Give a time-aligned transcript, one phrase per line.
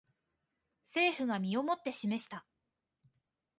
[0.87, 2.43] 政府が身をもって示した